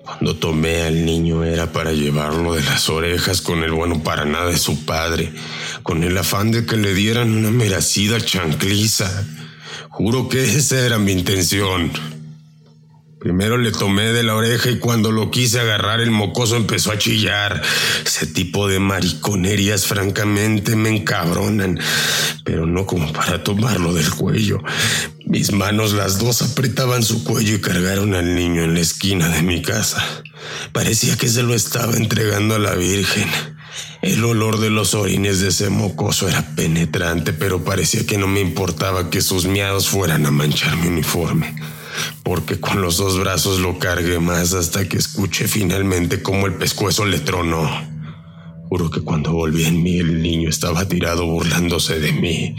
[0.09, 4.49] Cuando tomé al niño era para llevarlo de las orejas con el bueno para nada
[4.49, 5.31] de su padre,
[5.83, 9.07] con el afán de que le dieran una meracida chancliza.
[9.89, 11.91] Juro que esa era mi intención.
[13.19, 16.97] Primero le tomé de la oreja y cuando lo quise agarrar el mocoso empezó a
[16.97, 17.61] chillar.
[18.03, 21.79] Ese tipo de mariconerías francamente me encabronan,
[22.43, 24.63] pero no como para tomarlo del cuello.
[25.29, 29.43] Mis manos las dos apretaban su cuello y cargaron al niño en la esquina de
[29.43, 30.03] mi casa.
[30.73, 33.29] Parecía que se lo estaba entregando a la Virgen.
[34.01, 38.41] El olor de los orines de ese mocoso era penetrante, pero parecía que no me
[38.41, 41.55] importaba que sus miados fueran a manchar mi uniforme
[42.23, 47.05] porque con los dos brazos lo cargué más hasta que escuché finalmente cómo el pescuezo
[47.05, 47.98] le tronó.
[48.69, 52.55] Juro que cuando volví en mí el niño estaba tirado burlándose de mí.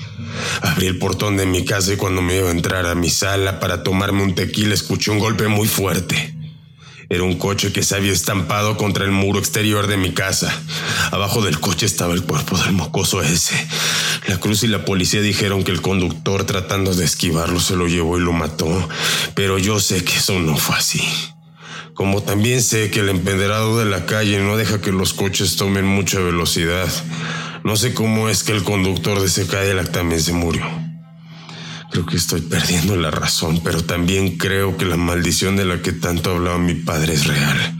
[0.61, 3.61] Abrí el portón de mi casa y cuando me iba a entrar a mi sala
[3.61, 6.35] para tomarme un tequila escuché un golpe muy fuerte.
[7.09, 10.53] Era un coche que se había estampado contra el muro exterior de mi casa.
[11.13, 13.55] Abajo del coche estaba el cuerpo del mocoso ese.
[14.27, 18.19] La cruz y la policía dijeron que el conductor tratando de esquivarlo se lo llevó
[18.19, 18.89] y lo mató.
[19.35, 21.03] Pero yo sé que eso no fue así.
[21.95, 25.85] Como también sé que el empedrado de la calle no deja que los coches tomen
[25.85, 26.89] mucha velocidad.
[27.65, 30.65] No sé cómo es que el conductor de ese Cadillac también se murió.
[31.91, 35.93] Creo que estoy perdiendo la razón, pero también creo que la maldición de la que
[35.93, 37.77] tanto hablaba mi padre es real.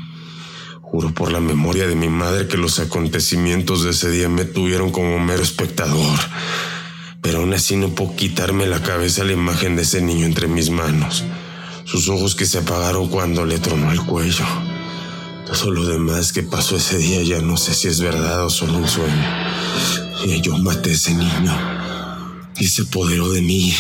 [0.83, 4.91] Juro por la memoria de mi madre que los acontecimientos de ese día me tuvieron
[4.91, 6.19] como mero espectador.
[7.23, 10.71] Pero aún así no puedo quitarme la cabeza la imagen de ese niño entre mis
[10.71, 11.25] manos.
[11.91, 14.45] Sus ojos que se apagaron cuando le tronó el cuello.
[15.45, 18.79] Todo lo demás que pasó ese día ya no sé si es verdad o solo
[18.79, 19.27] un sueño.
[20.25, 21.81] Y yo maté a ese niño
[22.61, 23.75] y se apoderó de mí,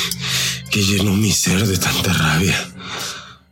[0.70, 2.56] que llenó mi ser de tanta rabia.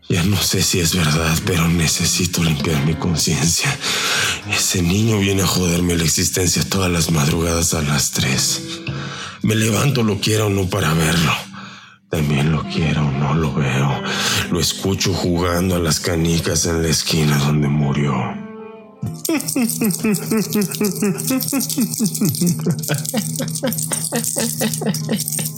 [0.09, 3.78] Ya no sé si es verdad, pero necesito limpiar mi conciencia.
[4.50, 8.62] Ese niño viene a joderme la existencia todas las madrugadas a las tres.
[9.42, 11.47] Me levanto lo quiera o no para verlo.
[12.11, 14.02] También lo quiero no lo veo.
[14.50, 18.14] Lo escucho jugando a las canicas en la esquina donde murió.